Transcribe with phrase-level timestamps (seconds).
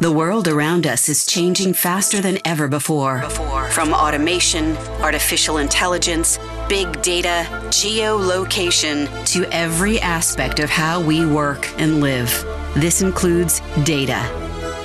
[0.00, 3.22] The world around us is changing faster than ever before.
[3.72, 12.00] From automation, artificial intelligence, big data, geolocation, to every aspect of how we work and
[12.00, 12.30] live.
[12.74, 14.22] This includes data.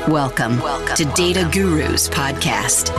[0.08, 0.96] Welcome, Welcome.
[0.96, 2.90] to Data Gurus Podcast.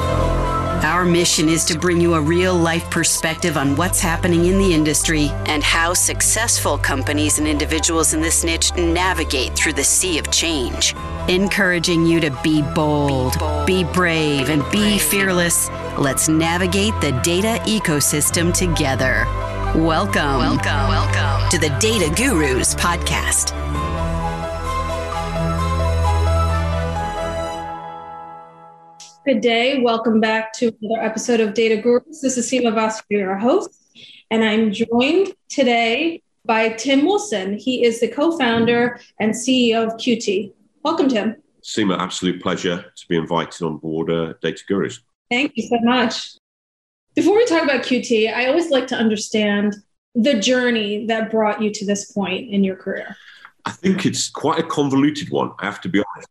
[0.84, 4.74] Our mission is to bring you a real life perspective on what's happening in the
[4.74, 10.30] industry and how successful companies and individuals in this niche navigate through the sea of
[10.30, 10.94] change
[11.28, 15.70] encouraging you to be bold, be, bold, be brave, and be fearless.
[15.96, 19.24] Let's navigate the data ecosystem together.
[19.74, 23.54] Welcome, welcome, welcome to the Data Gurus podcast.
[29.24, 29.80] Good day.
[29.80, 32.20] Welcome back to another episode of Data Gurus.
[32.20, 33.70] This is Seema Vasu, your host,
[34.30, 37.56] and I'm joined today by Tim Wilson.
[37.56, 40.52] He is the co-founder and CEO of Qt.
[40.82, 41.36] Welcome, Tim.
[41.62, 45.00] Seema, absolute pleasure to be invited on board uh, Data Gurus.
[45.30, 46.34] Thank you so much.
[47.14, 49.74] Before we talk about Qt, I always like to understand
[50.14, 53.16] the journey that brought you to this point in your career.
[53.64, 56.28] I think it's quite a convoluted one, I have to be honest.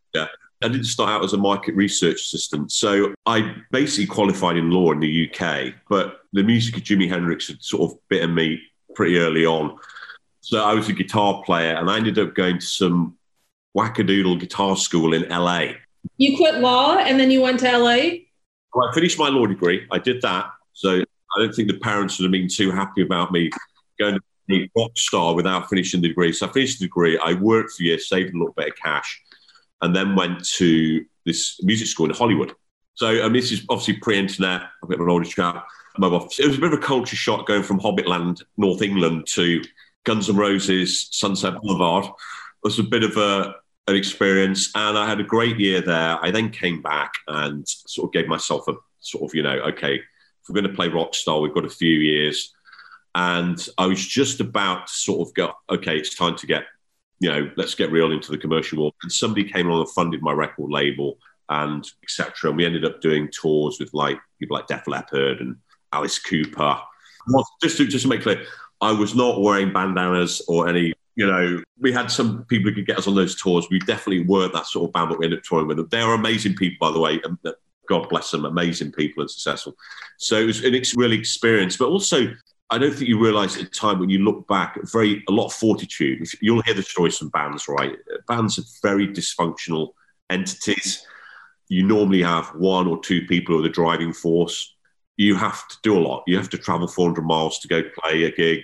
[0.63, 2.71] I didn't start out as a market research assistant.
[2.71, 7.47] So I basically qualified in law in the UK, but the music of Jimi Hendrix
[7.47, 8.61] had sort of bitten me
[8.95, 9.77] pretty early on.
[10.41, 13.17] So I was a guitar player and I ended up going to some
[13.75, 15.73] wackadoodle guitar school in LA.
[16.17, 17.97] You quit law and then you went to LA?
[18.73, 19.85] Well, I finished my law degree.
[19.91, 20.47] I did that.
[20.73, 23.49] So I don't think the parents would have been too happy about me
[23.99, 26.33] going to be a rock star without finishing the degree.
[26.33, 27.17] So I finished the degree.
[27.17, 29.21] I worked for a year, saved a little bit of cash,
[29.83, 32.53] and then went to this music school in Hollywood.
[32.95, 35.67] So I mean, this is obviously pre-internet, a bit of an older chap.
[35.95, 39.61] It was a bit of a culture shock going from Hobbitland, North England, to
[40.05, 42.05] Guns N' Roses, Sunset Boulevard.
[42.05, 42.13] It
[42.63, 43.53] was a bit of a
[43.87, 46.17] an experience, and I had a great year there.
[46.23, 49.95] I then came back and sort of gave myself a sort of, you know, okay,
[49.95, 52.53] if we're going to play rock star, we've got a few years.
[53.15, 56.63] And I was just about to sort of go, okay, it's time to get,
[57.23, 58.95] you know, let's get real into the commercial world.
[59.01, 61.17] And somebody came along and funded my record label
[61.47, 62.49] and etc.
[62.49, 65.55] And we ended up doing tours with like people like Def Leppard and
[65.93, 66.77] Alice Cooper.
[67.61, 68.43] Just to, just to make clear,
[68.81, 72.87] I was not wearing bandanas or any you know, we had some people who could
[72.87, 73.67] get us on those tours.
[73.69, 75.89] We definitely weren't that sort of band, that we ended up touring with.
[75.91, 77.21] They are amazing people, by the way.
[77.23, 77.51] And uh,
[77.87, 79.75] God bless them, amazing people and successful.
[80.17, 82.33] So it was an ex- really experience, but also
[82.73, 85.45] I don't think you realise at the time when you look back, very a lot
[85.45, 86.27] of fortitude.
[86.41, 87.95] You'll hear the stories from bands, right?
[88.27, 89.93] Bands are very dysfunctional
[90.29, 91.05] entities.
[91.69, 94.75] You normally have one or two people who are the driving force.
[95.17, 96.23] You have to do a lot.
[96.25, 98.63] You have to travel 400 miles to go play a gig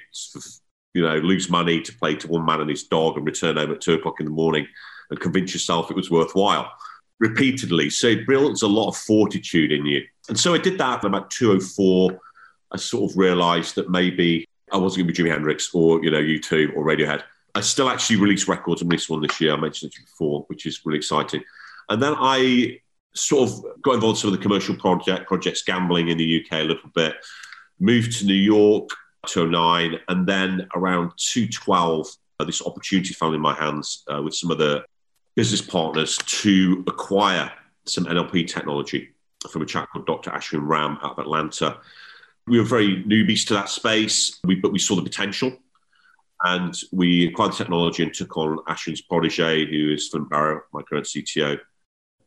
[0.93, 3.71] you know, lose money to play to one man and his dog and return home
[3.71, 4.67] at two o'clock in the morning
[5.09, 6.71] and convince yourself it was worthwhile
[7.19, 7.89] repeatedly.
[7.89, 10.03] So it builds a lot of fortitude in you.
[10.29, 12.19] And so I did that about 204.
[12.71, 16.11] I sort of realized that maybe I wasn't going to be Jimi Hendrix or, you
[16.11, 17.23] know, U2 or Radiohead.
[17.55, 19.53] I still actually released records and released one this year.
[19.53, 21.43] I mentioned it before, which is really exciting.
[21.89, 22.79] And then I
[23.15, 26.59] sort of got involved in some of the commercial project projects, gambling in the UK
[26.59, 27.15] a little bit,
[27.79, 28.89] moved to New York,
[29.27, 29.99] 209.
[30.07, 32.07] And then around 212,
[32.39, 34.83] uh, this opportunity fell in my hands uh, with some other
[35.35, 37.51] business partners to acquire
[37.85, 39.09] some NLP technology
[39.49, 40.31] from a chap called Dr.
[40.31, 41.77] Ashwin Ram out of Atlanta.
[42.49, 45.55] We were very newbies to that space, we, but we saw the potential.
[46.43, 50.81] And we acquired the technology and took on Ashwin's protege, who is Flint Barrow, my
[50.81, 51.59] current CTO.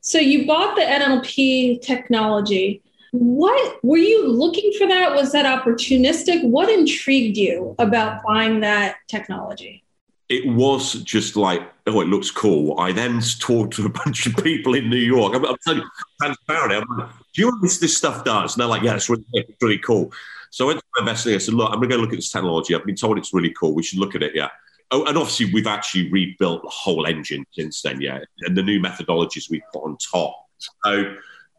[0.01, 2.83] So you bought the NLP technology.
[3.13, 5.15] What were you looking for that?
[5.15, 6.45] Was that opportunistic?
[6.45, 9.85] What intrigued you about buying that technology?
[10.29, 12.79] It was just like, oh, it looks cool.
[12.81, 15.35] I then talked to a bunch of people in New York.
[15.35, 15.91] I'm, I'm telling you,
[16.21, 16.87] transparent.
[16.91, 18.55] I'm do you know what this, this stuff does?
[18.55, 20.13] And they're like, yeah, it's really, it's really cool.
[20.51, 21.37] So I went to my investigator.
[21.37, 22.75] I said, look, I'm going to go look at this technology.
[22.75, 23.75] I've been told it's really cool.
[23.75, 24.35] We should look at it.
[24.35, 24.51] Yeah.
[24.91, 28.01] Oh, and obviously, we've actually rebuilt the whole engine since then.
[28.03, 28.19] Yeah.
[28.43, 30.37] And the new methodologies we put on top.
[30.59, 31.17] So,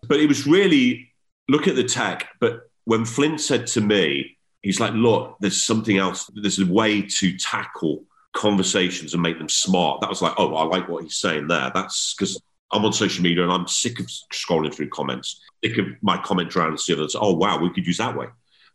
[0.08, 1.12] but it was really
[1.48, 2.30] look at the tech.
[2.40, 6.30] But when Flint said to me, he's like, look, there's something else.
[6.36, 8.04] There's a way to tackle
[8.34, 10.02] conversations and make them smart.
[10.02, 11.72] That was like, oh, I like what he's saying there.
[11.74, 12.40] That's because
[12.74, 16.56] I'm on social media and I'm sick of scrolling through comments, sick of my comment
[16.56, 17.16] rounds the others.
[17.18, 18.28] Oh, wow, we could use that way.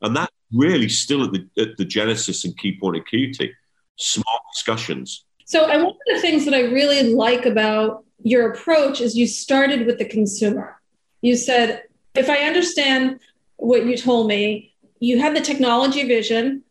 [0.02, 3.50] And that's really still at the, at the genesis and key point of Qt,
[3.96, 5.24] smart discussions.
[5.44, 9.26] So, and one of the things that I really like about your approach is you
[9.26, 10.80] started with the consumer.
[11.20, 11.84] You said,
[12.14, 13.20] if I understand
[13.56, 16.62] what you told me, you had the technology vision,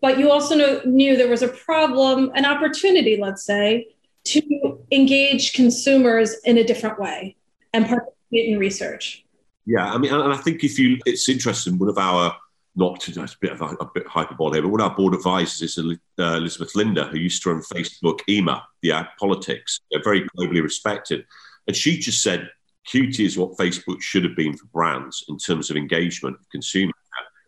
[0.00, 3.88] but you also knew there was a problem, an opportunity, let's say,
[4.24, 7.36] to engage consumers in a different way
[7.72, 9.24] and participate in research.
[9.66, 11.78] Yeah, I mean, and I think if you, it's interesting.
[11.78, 12.36] One of our
[12.76, 15.62] not to a bit of a, a bit hyperbole but one of our board advisors
[15.62, 19.80] is uh, Elizabeth Linder, who used to run Facebook EMEA, yeah, politics.
[19.90, 21.24] They're very globally respected,
[21.66, 22.50] and she just said
[22.92, 26.94] Qt is what Facebook should have been for brands in terms of engagement of consumers,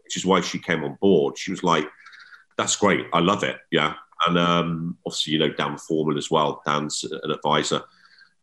[0.04, 1.36] which is why she came on board.
[1.36, 1.86] She was like,
[2.56, 3.94] "That's great, I love it, yeah."
[4.26, 6.62] And um, obviously, you know, Dan Foreman as well.
[6.64, 7.82] Dan's an advisor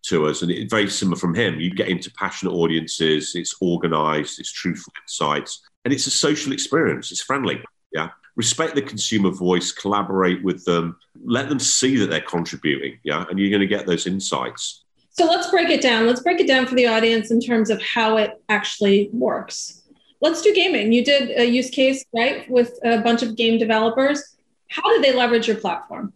[0.03, 1.59] to us, and it's very similar from him.
[1.59, 7.11] You get into passionate audiences, it's organised, it's truthful insights, and it's a social experience.
[7.11, 7.61] It's friendly.
[7.93, 8.09] Yeah.
[8.35, 12.99] Respect the consumer voice, collaborate with them, let them see that they're contributing.
[13.03, 13.25] Yeah.
[13.29, 14.83] And you're going to get those insights.
[15.11, 16.07] So let's break it down.
[16.07, 19.83] Let's break it down for the audience in terms of how it actually works.
[20.21, 20.91] Let's do gaming.
[20.91, 24.32] You did a use case, right, with a bunch of game developers.
[24.73, 26.13] How do they leverage your platform?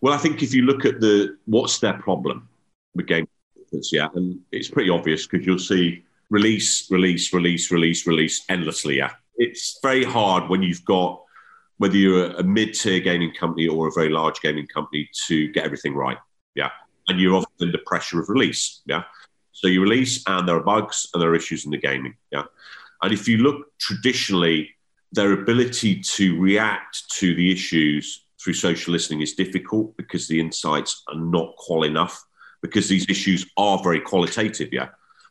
[0.00, 2.48] Well, I think if you look at the what's their problem
[2.94, 8.06] with game developers, yeah, and it's pretty obvious because you'll see release, release, release, release,
[8.06, 8.98] release endlessly.
[8.98, 11.20] Yeah, it's very hard when you've got
[11.78, 15.94] whether you're a mid-tier gaming company or a very large gaming company to get everything
[15.94, 16.18] right.
[16.54, 16.70] Yeah,
[17.08, 18.82] and you're often under pressure of release.
[18.86, 19.02] Yeah,
[19.50, 22.14] so you release and there are bugs and there are issues in the gaming.
[22.30, 22.44] Yeah,
[23.02, 24.70] and if you look traditionally,
[25.12, 31.02] their ability to react to the issues through social listening is difficult because the insights
[31.08, 32.24] are not qual enough
[32.62, 34.68] because these issues are very qualitative.
[34.72, 34.88] Yeah,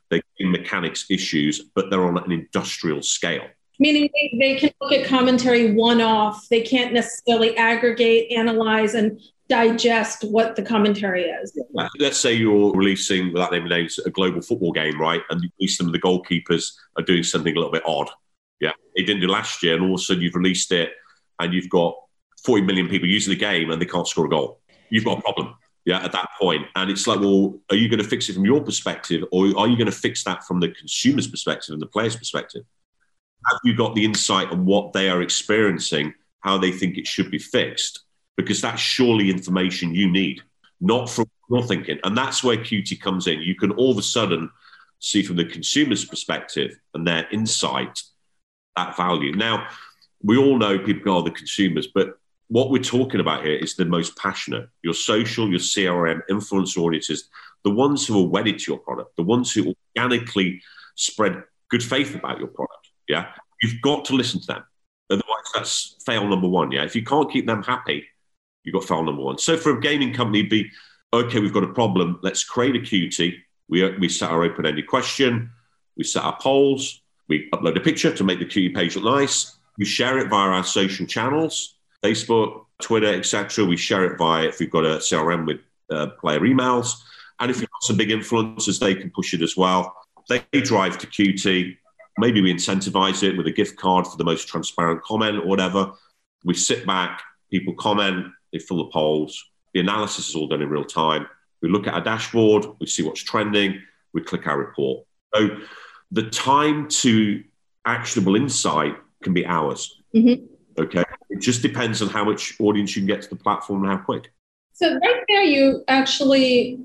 [0.10, 3.46] they're mechanics issues, but they're on an industrial scale.
[3.80, 6.48] Meaning they, they can look at commentary one off.
[6.50, 11.58] They can't necessarily aggregate, analyze, and digest what the commentary is.
[12.00, 15.22] Let's say you're releasing, without naming names, a global football game, right?
[15.30, 18.10] And you release them, the goalkeepers are doing something a little bit odd.
[18.60, 18.72] Yeah.
[18.96, 20.92] They didn't do last year, and all of a sudden you've released it
[21.40, 21.96] and you've got
[22.44, 24.62] 40 million people using the game and they can't score a goal.
[24.90, 25.56] You've got a problem
[25.88, 26.66] yeah, at that point.
[26.76, 29.68] And it's like, well, are you going to fix it from your perspective, or are
[29.68, 32.64] you going to fix that from the consumer's perspective and the player's perspective?
[33.48, 37.32] Have you got the insight on what they are experiencing, how they think it should
[37.32, 38.02] be fixed?
[38.36, 40.42] Because that's surely information you need,
[40.82, 42.00] not from your thinking.
[42.04, 43.42] And that's where Qt comes in.
[43.42, 44.50] You can all of a sudden
[45.00, 48.02] see from the consumer's perspective and their insight
[48.78, 49.34] that value.
[49.36, 49.68] Now,
[50.24, 53.76] we all know people are oh, the consumers, but what we're talking about here is
[53.76, 57.30] the most passionate your social, your CRM, influencer audiences,
[57.64, 60.62] the ones who are wedded to your product, the ones who organically
[60.96, 62.90] spread good faith about your product.
[63.08, 63.32] Yeah.
[63.62, 64.64] You've got to listen to them.
[65.10, 66.72] Otherwise, that's fail number one.
[66.72, 66.84] Yeah.
[66.84, 68.06] If you can't keep them happy,
[68.64, 69.38] you've got fail number one.
[69.38, 70.70] So for a gaming company, be
[71.14, 72.20] okay, we've got a problem.
[72.22, 73.34] Let's create a Qt.
[73.70, 75.52] We, we set our open ended question.
[75.98, 77.02] We set our polls.
[77.28, 79.58] We upload a picture to make the Qt page look nice.
[79.78, 83.66] We share it via our social channels Facebook, Twitter, etc.
[83.66, 85.60] We share it via if we've got a CRM with
[85.90, 86.94] uh, player emails,
[87.40, 89.96] and if you've got some big influencers, they can push it as well.
[90.30, 91.78] They drive to Qt.
[92.18, 95.94] Maybe we incentivize it with a gift card for the most transparent comment or whatever.
[96.44, 97.22] We sit back,
[97.52, 99.44] people comment, they fill the polls.
[99.74, 101.28] The analysis is all done in real time.
[101.62, 103.82] We look at our dashboard, we see what's trending,
[104.14, 105.06] we click our report.
[105.36, 105.58] So
[106.12, 107.44] the time to
[107.86, 110.02] actionable insight can be hours.
[110.16, 110.46] Mm-hmm.
[110.80, 111.04] Okay.
[111.30, 114.04] It just depends on how much audience you can get to the platform and how
[114.04, 114.32] quick.
[114.74, 116.80] So right there, you actually,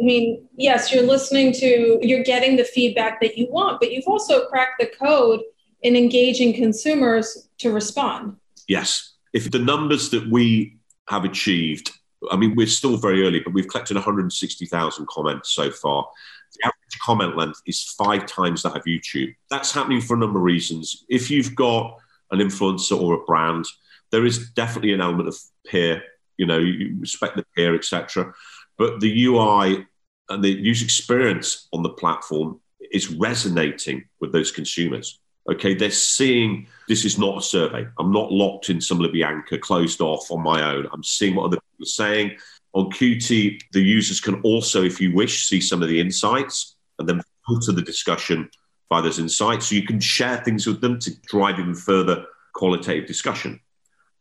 [0.00, 4.06] I mean, yes, you're listening to, you're getting the feedback that you want, but you've
[4.06, 5.40] also cracked the code
[5.82, 8.36] in engaging consumers to respond.
[8.68, 9.14] Yes.
[9.32, 10.76] If the numbers that we
[11.08, 11.90] have achieved,
[12.30, 16.08] I mean, we're still very early, but we've collected 160,000 comments so far.
[16.52, 19.34] The comment length is five times that of YouTube.
[19.50, 21.04] That's happening for a number of reasons.
[21.08, 21.96] If you've got
[22.30, 23.66] an influencer or a brand,
[24.10, 26.02] there is definitely an element of peer.
[26.36, 28.32] You know, you respect the peer, etc.
[28.78, 29.86] But the UI
[30.28, 35.18] and the user experience on the platform is resonating with those consumers.
[35.50, 37.86] Okay, they're seeing this is not a survey.
[37.98, 40.88] I'm not locked in some Lubyanka closed off on my own.
[40.92, 42.36] I'm seeing what other people are saying.
[42.74, 47.08] On Qt, the users can also, if you wish, see some of the insights and
[47.18, 48.48] then filter the discussion
[48.88, 49.66] by those insights.
[49.66, 53.60] So you can share things with them to drive even further qualitative discussion.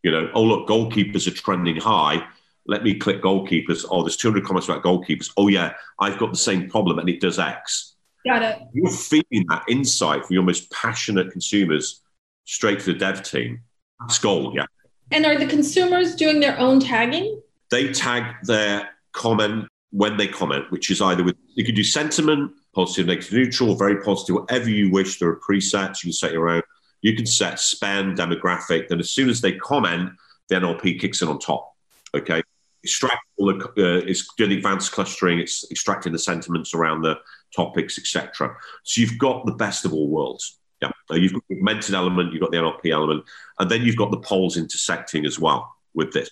[0.04, 2.26] You know, oh, look, goalkeepers are trending high.
[2.66, 3.86] Let me click goalkeepers.
[3.90, 5.32] Oh, there's 200 comments about goalkeepers.
[5.38, 7.96] Oh, yeah, I've got the same problem and it does X.
[8.26, 8.60] Got it.
[8.74, 12.02] You're feeding that insight from your most passionate consumers
[12.46, 13.62] straight to the dev team.
[14.00, 14.66] That's gold, yeah.
[15.12, 17.42] And are the consumers doing their own tagging?
[17.70, 22.54] They tag their comment when they comment, which is either with, you can do sentiment,
[22.74, 25.20] positive, negative, neutral, very positive, whatever you wish.
[25.20, 26.04] There are presets.
[26.04, 26.62] You can set your own.
[27.02, 28.88] You can set spam demographic.
[28.88, 30.12] Then as soon as they comment,
[30.50, 31.74] the NLP kicks in on top.
[32.14, 32.44] Okay.
[32.84, 37.16] extract all the, uh, it's doing advanced clustering, it's extracting the sentiments around the
[37.56, 38.56] topics, etc.
[38.84, 40.60] So you've got the best of all worlds.
[40.82, 43.24] Yeah, you've got the augmented element, you've got the NLP element,
[43.60, 46.30] and then you've got the polls intersecting as well with this.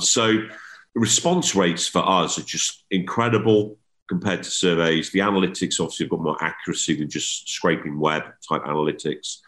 [0.00, 3.76] So the response rates for us are just incredible
[4.10, 5.12] compared to surveys.
[5.12, 9.38] The analytics obviously have got more accuracy than just scraping web type analytics.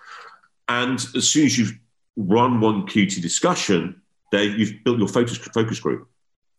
[0.68, 1.76] And as soon as you've
[2.16, 4.00] run one QT discussion,
[4.30, 6.08] there you've built your focus focus group.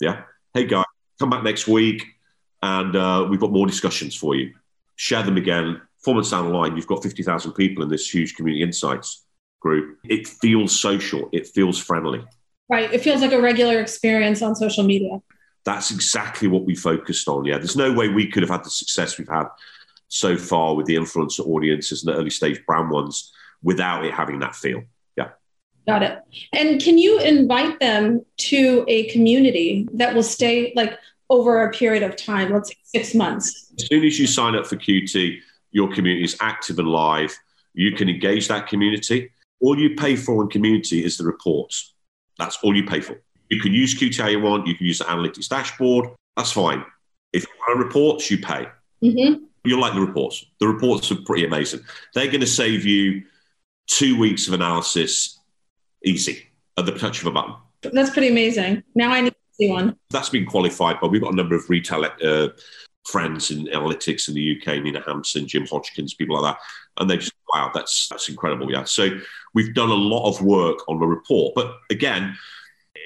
[0.01, 0.23] Yeah.
[0.53, 0.83] Hey guys,
[1.17, 2.03] come back next week,
[2.61, 4.53] and uh, we've got more discussions for you.
[4.97, 5.81] Share them again.
[6.03, 9.23] Four months down the line, you've got fifty thousand people in this huge community insights
[9.61, 9.97] group.
[10.03, 11.29] It feels social.
[11.31, 12.21] It feels friendly.
[12.69, 12.91] Right.
[12.93, 15.21] It feels like a regular experience on social media.
[15.65, 17.45] That's exactly what we focused on.
[17.45, 17.57] Yeah.
[17.57, 19.47] There's no way we could have had the success we've had
[20.07, 23.31] so far with the influencer audiences and the early stage brand ones
[23.63, 24.83] without it having that feel.
[25.17, 25.29] Yeah.
[25.87, 26.19] Got it.
[26.51, 32.03] And can you invite them to a community that will stay like over a period
[32.03, 33.71] of time, let's say six months?
[33.79, 35.39] As soon as you sign up for QT,
[35.71, 37.35] your community is active and live.
[37.73, 39.31] You can engage that community.
[39.61, 41.95] All you pay for in community is the reports.
[42.37, 43.19] That's all you pay for.
[43.53, 44.67] You can use QT you want.
[44.67, 46.09] You can use the analytics dashboard.
[46.35, 46.83] That's fine.
[47.31, 48.67] If you want reports, you pay.
[49.03, 49.43] Mm-hmm.
[49.65, 50.45] You'll like the reports.
[50.59, 51.81] The reports are pretty amazing.
[52.13, 53.23] They're going to save you
[53.87, 55.39] two weeks of analysis
[56.03, 57.55] easy at the touch of a button.
[57.81, 58.83] That's pretty amazing.
[58.95, 59.97] Now I need to see one.
[60.09, 62.47] That's been qualified by, we've got a number of retail uh,
[63.05, 66.61] friends in analytics in the UK, Nina Hampson, Jim Hodgkins, people like that.
[67.01, 68.71] And they just, wow, that's, that's incredible.
[68.71, 68.85] Yeah.
[68.85, 69.09] So
[69.53, 71.55] we've done a lot of work on the report.
[71.55, 72.35] But again,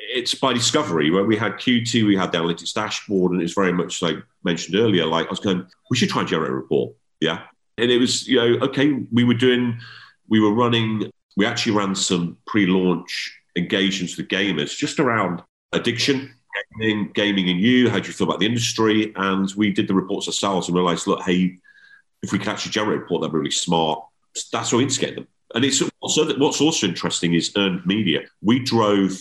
[0.07, 3.73] it's by discovery where we had QT, we had the analytics dashboard, and it's very
[3.73, 6.93] much like mentioned earlier, like I was going, we should try and generate a report.
[7.19, 7.43] Yeah.
[7.77, 9.79] And it was, you know, okay, we were doing
[10.29, 15.41] we were running, we actually ran some pre launch engagements with gamers just around
[15.73, 16.33] addiction,
[16.79, 17.89] gaming, gaming and you.
[17.89, 19.13] How do you feel about the industry?
[19.15, 21.57] And we did the reports ourselves and realized, look, hey,
[22.23, 24.03] if we could actually generate a report, that'd be really smart.
[24.51, 25.27] That's how we instigate them.
[25.55, 28.21] And it's also what's also interesting is earned media.
[28.41, 29.17] We drove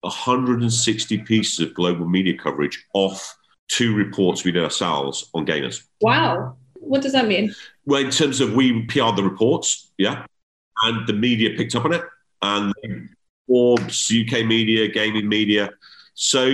[0.00, 3.36] 160 pieces of global media coverage off
[3.68, 5.84] two reports we did ourselves on gamers.
[6.00, 6.56] Wow.
[6.74, 7.54] What does that mean?
[7.84, 10.24] Well, in terms of we PR the reports, yeah
[10.82, 12.02] and the media picked up on it,
[12.42, 12.74] and
[13.46, 15.70] Forbes, UK media, gaming media.
[16.14, 16.46] So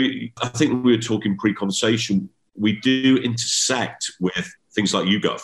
[0.42, 2.28] I think we were talking pre-conversation.
[2.56, 5.42] We do intersect with things like YouGov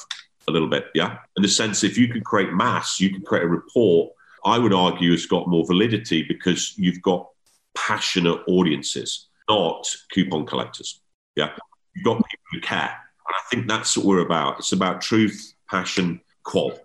[0.49, 1.19] a little bit, yeah.
[1.37, 4.13] In the sense, if you can create mass, you can create a report.
[4.45, 7.29] I would argue has got more validity because you've got
[7.75, 11.01] passionate audiences, not coupon collectors.
[11.37, 11.51] Yeah,
[11.95, 14.59] you've got people who care, and I think that's what we're about.
[14.59, 16.79] It's about truth, passion, qual.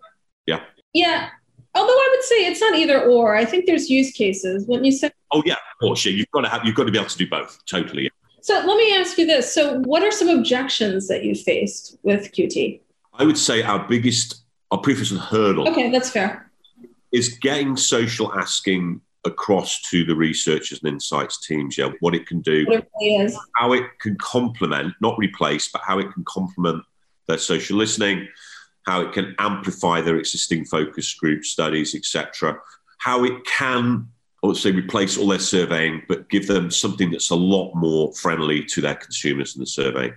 [0.45, 0.61] Yeah.
[0.93, 1.29] Yeah,
[1.75, 3.35] Although I would say it's not either or.
[3.35, 4.65] I think there's use cases.
[4.65, 6.91] When you say, "Oh yeah, of course, yeah," you've got to have, you've got to
[6.91, 7.59] be able to do both.
[7.65, 8.09] Totally.
[8.41, 12.31] So let me ask you this: So, what are some objections that you faced with
[12.31, 12.79] QT?
[13.13, 15.67] I would say our biggest, our previous hurdle.
[15.67, 16.49] Okay, that's fair.
[17.11, 21.77] Is getting social asking across to the researchers and insights teams.
[21.77, 25.99] Yeah, what it can do, it really how it can complement, not replace, but how
[25.99, 26.83] it can complement
[27.27, 28.27] their social listening
[28.85, 32.57] how it can amplify their existing focus group studies, etc.
[32.99, 34.07] How it can,
[34.43, 38.13] I would say, replace all their surveying, but give them something that's a lot more
[38.13, 40.13] friendly to their consumers in the survey.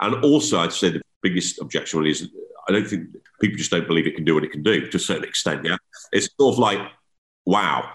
[0.00, 2.28] And also, I'd say the biggest objection really is
[2.68, 3.08] I don't think
[3.40, 5.64] people just don't believe it can do what it can do to a certain extent.
[5.64, 5.76] Yeah,
[6.12, 6.80] it's sort of like,
[7.46, 7.92] wow.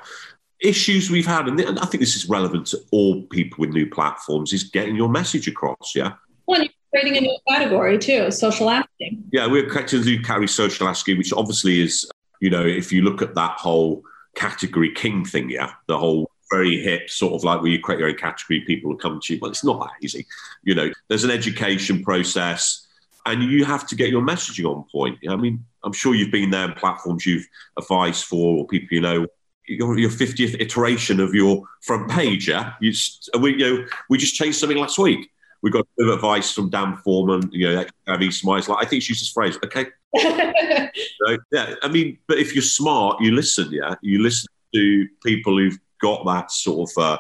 [0.64, 4.54] Issues we've had, and I think this is relevant to all people with new platforms,
[4.54, 5.94] is getting your message across.
[5.94, 6.14] Yeah.
[6.48, 9.24] Well, creating a new category too, social asking.
[9.32, 13.02] Yeah, we're creating a new category, social asking, which obviously is, you know, if you
[13.02, 14.04] look at that whole
[14.36, 18.10] category king thing, yeah, the whole very hip sort of like where you create your
[18.10, 19.40] own category, people will come to you.
[19.42, 20.26] Well, it's not that easy.
[20.64, 22.88] You know, there's an education process
[23.26, 25.18] and you have to get your messaging on point.
[25.28, 29.02] I mean, I'm sure you've been there in platforms you've advised for or people you
[29.02, 29.28] know
[29.68, 32.48] your, your 50th iteration of your front page.
[32.48, 32.94] Yeah, you,
[33.40, 35.30] we, you know, we just changed something last week
[35.64, 38.68] we got a bit of advice from Dan Foreman, you know, Smiles.
[38.68, 39.86] Like, I think she used this phrase, okay?
[40.20, 43.96] so, yeah, I mean, but if you're smart, you listen, yeah?
[44.02, 47.18] You listen to people who've got that sort of uh,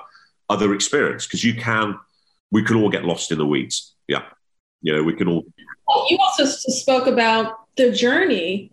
[0.50, 1.98] other experience because you can,
[2.52, 3.96] we can all get lost in the weeds.
[4.10, 4.24] Yeah.
[4.82, 5.46] You know, we can all.
[6.10, 8.73] You also spoke about the journey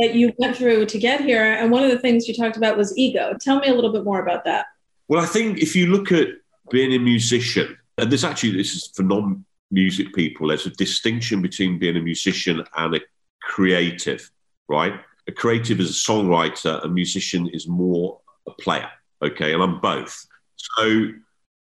[0.00, 1.42] that you went through to get here.
[1.42, 3.34] And one of the things you talked about was ego.
[3.40, 4.66] Tell me a little bit more about that.
[5.08, 6.28] Well, I think if you look at
[6.70, 11.42] being a musician, and there's actually, this is for non music people, there's a distinction
[11.42, 13.00] between being a musician and a
[13.42, 14.30] creative,
[14.68, 14.94] right?
[15.28, 18.88] A creative is a songwriter, a musician is more a player,
[19.22, 19.54] okay?
[19.54, 20.26] And I'm both.
[20.56, 21.08] So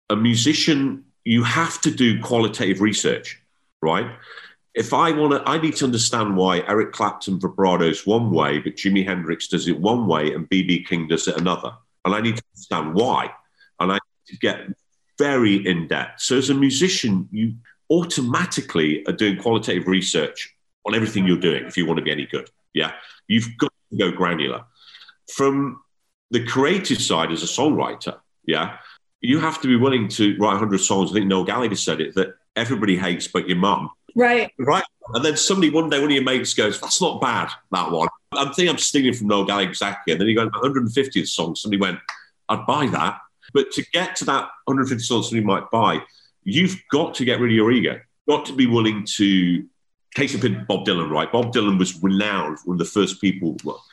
[0.09, 3.41] a musician you have to do qualitative research,
[3.81, 4.11] right?
[4.73, 8.75] If I want to, I need to understand why Eric Clapton vibratos one way, but
[8.75, 11.73] Jimi Hendrix does it one way and BB King does it another.
[12.05, 13.31] And I need to understand why.
[13.79, 14.61] And I need to get
[15.17, 16.21] very in depth.
[16.21, 17.55] So as a musician, you
[17.89, 22.25] automatically are doing qualitative research on everything you're doing if you want to be any
[22.25, 22.49] good.
[22.73, 22.93] Yeah.
[23.27, 24.63] You've got to go granular.
[25.33, 25.81] From
[26.31, 28.77] the creative side as a songwriter, yeah,
[29.19, 31.11] you have to be willing to write 100 songs.
[31.11, 33.91] I think Noel Gallagher said it that everybody hates but your mum.
[34.15, 34.51] Right.
[34.57, 34.83] Right.
[35.13, 38.07] And then somebody one day, one of your mates goes, That's not bad, that one.
[38.33, 40.13] I'm thinking I'm stealing from Noel Gallagher exactly.
[40.13, 41.55] And then he go, 150th song.
[41.55, 41.99] Somebody went,
[42.47, 43.19] I'd buy that.
[43.53, 46.01] But to get to that 150 songs somebody might buy,
[46.43, 47.99] you've got to get rid of your ego.
[48.27, 49.65] Got to be willing to
[50.13, 51.31] case of Bob Dylan, right?
[51.31, 53.83] Bob Dylan was renowned, one of the first people, well,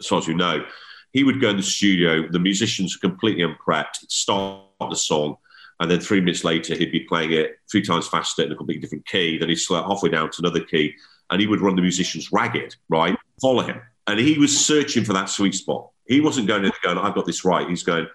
[0.00, 0.64] as far as you know,
[1.12, 5.36] he would go in the studio, the musicians were completely unprepped, start the song,
[5.80, 8.80] and then three minutes later he'd be playing it three times faster in a completely
[8.80, 9.38] different key.
[9.38, 10.94] Then he'd slow halfway down to another key,
[11.30, 13.16] and he would run the musicians ragged, right?
[13.40, 13.80] Follow him.
[14.06, 15.90] And he was searching for that sweet spot.
[16.06, 17.68] He wasn't going to go, I've got this right.
[17.68, 18.06] He's going,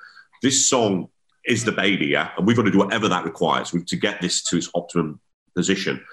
[0.41, 1.09] this song
[1.45, 2.31] is the baby, yeah?
[2.37, 5.19] And we've got to do whatever that requires to get this to its optimum
[5.55, 6.03] position.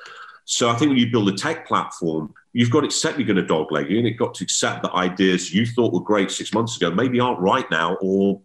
[0.45, 3.45] So I think when you build a tech platform, you've got to accept you're going
[3.45, 6.53] to dogleg you, and you've got to accept that ideas you thought were great six
[6.53, 8.43] months ago maybe aren't right now or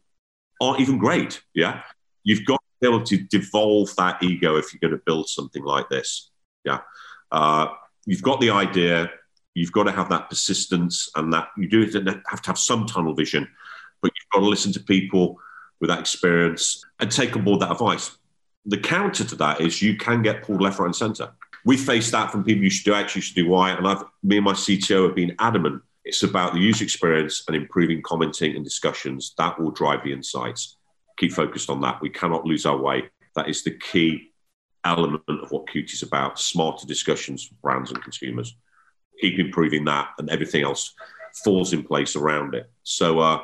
[0.62, 1.42] aren't even great.
[1.54, 1.82] Yeah,
[2.24, 5.90] you've got be able to devolve that ego if you're going to build something like
[5.90, 6.30] this.
[6.64, 6.80] Yeah,
[7.32, 7.68] uh,
[8.06, 9.12] you've got the idea,
[9.54, 11.84] you've got to have that persistence, and that you do
[12.30, 13.48] have to have some tunnel vision,
[14.02, 15.40] but you've got to listen to people
[15.80, 18.18] with that experience and take on board that advice.
[18.66, 21.32] The counter to that is you can get pulled left, right, and centre
[21.66, 23.72] we faced that from people you should do X, you should do Y.
[23.72, 25.82] And I've, me and my CTO have been adamant.
[26.06, 29.34] It's about the user experience and improving commenting and discussions.
[29.40, 30.78] That will drive the insights.
[31.18, 32.02] Keep focused on that.
[32.02, 33.10] We cannot lose our way.
[33.36, 34.32] That is the key
[34.84, 38.56] element of what Qt is about smarter discussions for brands and consumers.
[39.22, 40.94] Keep improving that, and everything else
[41.44, 42.70] falls in place around it.
[42.84, 43.42] So, uh,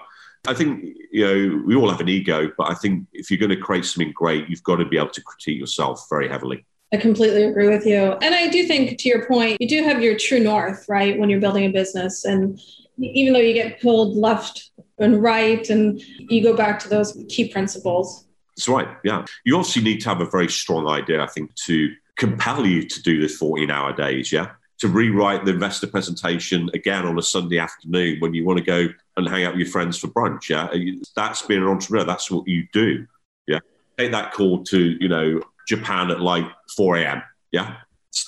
[0.47, 3.49] I think you know we all have an ego, but I think if you're going
[3.49, 6.65] to create something great, you've got to be able to critique yourself very heavily.
[6.93, 8.17] I completely agree with you.
[8.21, 11.29] And I do think, to your point, you do have your true north, right, when
[11.29, 12.25] you're building a business.
[12.25, 12.59] And
[12.97, 17.49] even though you get pulled left and right, and you go back to those key
[17.49, 18.27] principles.
[18.55, 18.87] That's right.
[19.03, 19.25] Yeah.
[19.43, 23.01] You obviously need to have a very strong idea, I think, to compel you to
[23.01, 24.31] do this 14 hour days.
[24.31, 24.51] Yeah.
[24.79, 28.87] To rewrite the investor presentation again on a Sunday afternoon when you want to go
[29.17, 30.49] and hang out with your friends for brunch.
[30.49, 30.69] Yeah.
[31.15, 32.05] That's being an entrepreneur.
[32.05, 33.07] That's what you do.
[33.47, 33.59] Yeah.
[33.97, 37.23] Take that call to, you know, Japan at like 4 a.m.
[37.51, 37.77] Yeah.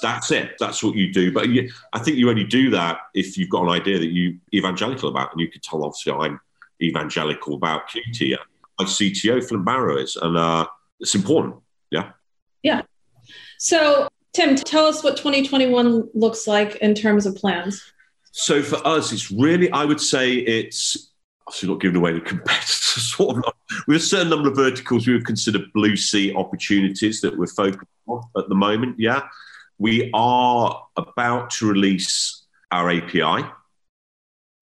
[0.02, 0.56] That's it.
[0.60, 1.32] That's what you do.
[1.32, 4.39] But you, I think you only do that if you've got an idea that you
[4.54, 6.39] evangelical about, and you could tell obviously I'm
[6.82, 8.38] evangelical about Qt.
[8.80, 10.67] My CTO Flint Barrow is, and uh,
[11.00, 11.56] it's important.
[11.91, 12.12] Yeah.
[12.63, 12.82] Yeah.
[13.60, 17.84] So Tim, tell us what 2021 looks like in terms of plans.
[18.32, 21.12] So for us, it's really I would say it's
[21.48, 23.13] obviously not giving away any competitors.
[23.15, 23.54] Sort of,
[23.88, 27.86] with a certain number of verticals, we would consider blue sea opportunities that we're focused
[28.08, 29.00] on at the moment.
[29.00, 29.22] Yeah,
[29.77, 33.47] we are about to release our API,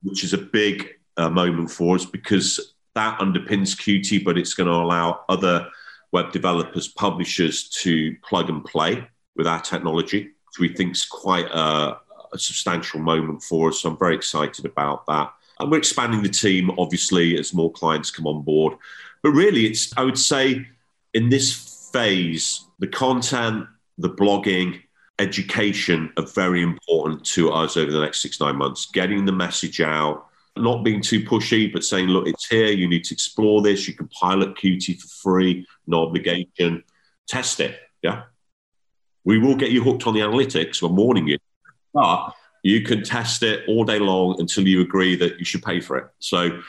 [0.04, 4.68] which is a big uh, moment for us because that underpins Qt, but it's going
[4.68, 5.68] to allow other
[6.12, 11.48] web developers, publishers to plug and play with our technology, which we think is quite
[11.48, 11.98] a,
[12.34, 13.80] a substantial moment for us.
[13.80, 15.34] So I'm very excited about that.
[15.60, 18.78] And we're expanding the team, obviously, as more clients come on board.
[19.22, 20.66] But really, it's, I would say,
[21.14, 24.82] in this phase, the content, the blogging,
[25.22, 28.88] education are very important to us over the next six, nine months.
[28.88, 32.72] Getting the message out, not being too pushy, but saying, look, it's here.
[32.72, 33.88] You need to explore this.
[33.88, 36.84] You can pilot Qt for free, no obligation.
[37.28, 37.80] Test it.
[38.02, 38.24] Yeah.
[39.24, 40.82] We will get you hooked on the analytics.
[40.82, 41.38] We're warning you.
[41.94, 45.80] But you can test it all day long until you agree that you should pay
[45.80, 46.08] for it.
[46.20, 46.62] So,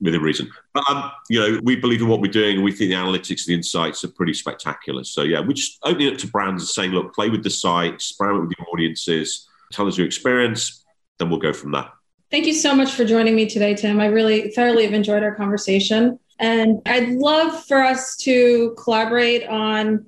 [0.00, 0.50] within reason.
[0.74, 3.46] But um, you know, we believe in what we're doing, and we think the analytics,
[3.46, 5.04] and the insights are pretty spectacular.
[5.04, 7.94] So yeah, we're just opening it to brands and saying, look, play with the site,
[7.94, 10.84] experiment with your audiences, tell us your experience,
[11.18, 11.88] then we'll go from there.
[12.30, 14.00] Thank you so much for joining me today, Tim.
[14.00, 16.18] I really thoroughly have enjoyed our conversation.
[16.38, 20.04] And I'd love for us to collaborate on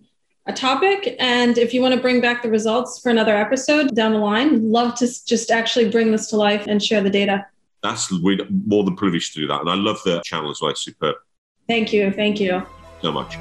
[0.46, 1.14] a topic.
[1.18, 4.70] And if you want to bring back the results for another episode down the line,
[4.70, 7.46] love to just actually bring this to life and share the data.
[7.82, 9.60] That's we're more than privileged to do that.
[9.60, 10.70] And I love the channel as well.
[10.70, 11.16] It's superb.
[11.68, 12.10] Thank you.
[12.10, 12.66] Thank you
[13.02, 13.36] so much.